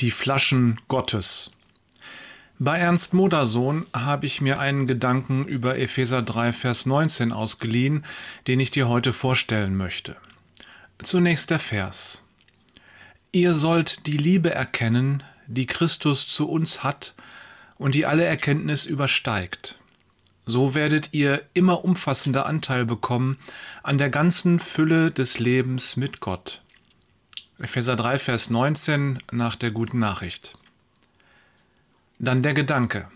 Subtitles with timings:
[0.00, 1.50] Die Flaschen Gottes.
[2.60, 8.04] Bei Ernst Modersohn habe ich mir einen Gedanken über Epheser 3, Vers 19 ausgeliehen,
[8.46, 10.14] den ich dir heute vorstellen möchte.
[11.02, 12.22] Zunächst der Vers.
[13.32, 17.16] Ihr sollt die Liebe erkennen, die Christus zu uns hat
[17.76, 19.80] und die alle Erkenntnis übersteigt.
[20.46, 23.36] So werdet ihr immer umfassender Anteil bekommen
[23.82, 26.62] an der ganzen Fülle des Lebens mit Gott.
[27.60, 30.56] Epheser 3, Vers 19 nach der guten Nachricht.
[32.20, 33.08] Dann der Gedanke.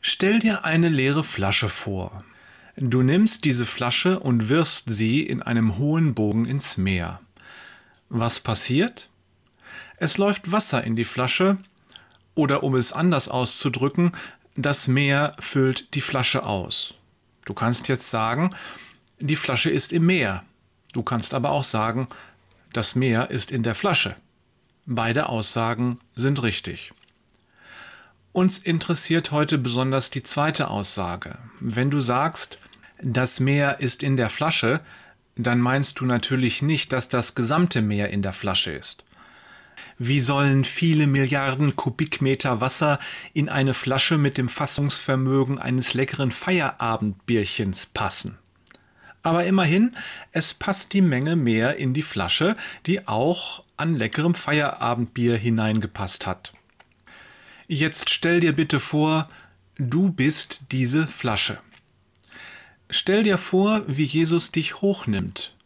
[0.00, 2.22] Stell dir eine leere Flasche vor.
[2.76, 7.20] Du nimmst diese Flasche und wirfst sie in einem hohen Bogen ins Meer.
[8.08, 9.08] Was passiert?
[9.96, 11.58] Es läuft Wasser in die Flasche,
[12.36, 14.12] oder um es anders auszudrücken,
[14.54, 16.94] das Meer füllt die Flasche aus.
[17.46, 18.54] Du kannst jetzt sagen,
[19.18, 20.44] die Flasche ist im Meer.
[20.92, 22.06] Du kannst aber auch sagen,
[22.76, 24.16] das Meer ist in der Flasche.
[24.86, 26.92] Beide Aussagen sind richtig.
[28.32, 31.38] Uns interessiert heute besonders die zweite Aussage.
[31.60, 32.58] Wenn du sagst,
[33.00, 34.80] das Meer ist in der Flasche,
[35.36, 39.04] dann meinst du natürlich nicht, dass das gesamte Meer in der Flasche ist.
[39.98, 42.98] Wie sollen viele Milliarden Kubikmeter Wasser
[43.32, 48.38] in eine Flasche mit dem Fassungsvermögen eines leckeren Feierabendbierchens passen?
[49.24, 49.96] Aber immerhin,
[50.32, 56.52] es passt die Menge mehr in die Flasche, die auch an leckerem Feierabendbier hineingepasst hat.
[57.66, 59.30] Jetzt stell dir bitte vor,
[59.78, 61.58] du bist diese Flasche.
[62.90, 65.56] Stell dir vor, wie Jesus dich hochnimmt.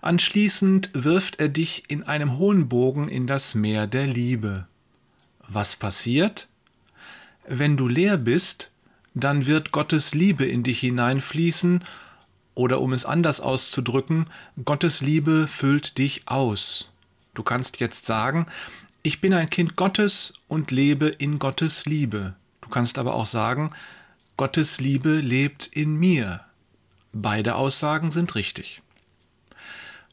[0.00, 4.68] Anschließend wirft er dich in einem hohen Bogen in das Meer der Liebe.
[5.48, 6.46] Was passiert?
[7.48, 8.70] Wenn du leer bist,
[9.14, 11.82] dann wird Gottes Liebe in dich hineinfließen
[12.58, 14.26] oder um es anders auszudrücken,
[14.64, 16.90] Gottes Liebe füllt dich aus.
[17.34, 18.46] Du kannst jetzt sagen,
[19.04, 22.34] ich bin ein Kind Gottes und lebe in Gottes Liebe.
[22.60, 23.70] Du kannst aber auch sagen,
[24.36, 26.40] Gottes Liebe lebt in mir.
[27.12, 28.82] Beide Aussagen sind richtig.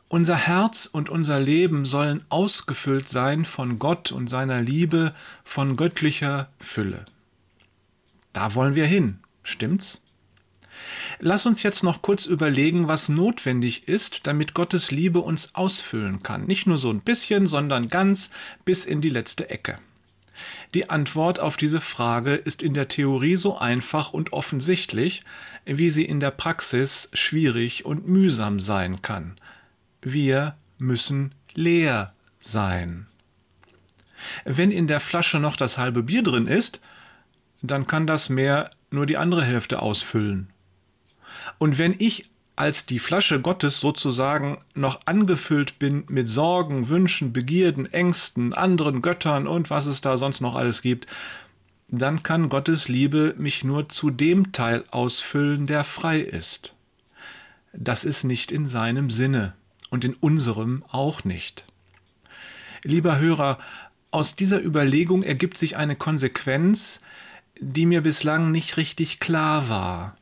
[0.08, 6.50] Unser Herz und unser Leben sollen ausgefüllt sein von Gott und seiner Liebe, von göttlicher
[6.60, 7.08] Fülle.
[8.34, 10.05] Da wollen wir hin, stimmt's?
[11.20, 16.46] Lass uns jetzt noch kurz überlegen, was notwendig ist, damit Gottes Liebe uns ausfüllen kann.
[16.46, 18.32] Nicht nur so ein bisschen, sondern ganz
[18.66, 19.80] bis in die letzte Ecke.
[20.74, 25.24] Die Antwort auf diese Frage ist in der Theorie so einfach und offensichtlich,
[25.66, 29.40] wie sie in der Praxis schwierig und mühsam sein kann.
[30.02, 33.08] Wir müssen leer sein.
[34.44, 36.82] Wenn in der Flasche noch das halbe Bier drin ist,
[37.62, 40.50] dann kann das Meer nur die andere Hälfte ausfüllen.
[41.58, 47.92] Und wenn ich als die Flasche Gottes sozusagen noch angefüllt bin mit Sorgen, Wünschen, Begierden,
[47.92, 51.08] Ängsten, anderen Göttern und was es da sonst noch alles gibt,
[51.90, 56.76] dann kann Gottes Liebe mich nur zu dem Teil ausfüllen, der frei ist.
[57.74, 59.54] Das ist nicht in seinem Sinne
[59.90, 61.68] und in unserem auch nicht.
[62.84, 63.60] Lieber Hörer,
[64.12, 67.02] aus dieser Überlegung ergibt sich eine Konsequenz,
[67.60, 70.16] die mir bislang nicht richtig klar war.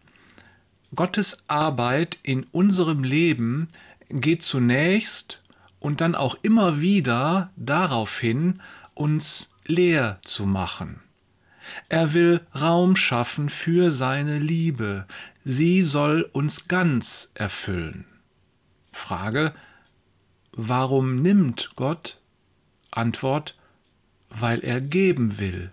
[0.96, 3.68] Gottes Arbeit in unserem Leben
[4.10, 5.42] geht zunächst
[5.80, 8.62] und dann auch immer wieder darauf hin,
[8.94, 11.00] uns leer zu machen.
[11.90, 15.06] Er will Raum schaffen für seine Liebe.
[15.44, 18.06] Sie soll uns ganz erfüllen.
[18.92, 19.54] Frage,
[20.52, 22.20] warum nimmt Gott?
[22.92, 23.58] Antwort,
[24.30, 25.72] weil er geben will.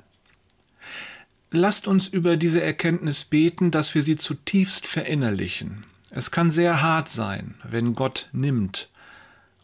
[1.52, 5.84] Lasst uns über diese Erkenntnis beten, dass wir sie zutiefst verinnerlichen.
[6.10, 8.88] Es kann sehr hart sein, wenn Gott nimmt.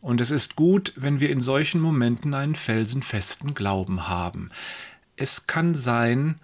[0.01, 4.51] Und es ist gut, wenn wir in solchen Momenten einen felsenfesten Glauben haben.
[5.17, 6.41] Es kann sein,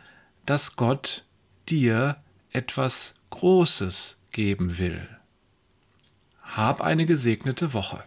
[0.47, 1.25] dass Gott
[1.69, 2.17] dir
[2.53, 5.09] etwas Großes geben will.
[6.43, 8.05] Hab eine gesegnete Woche.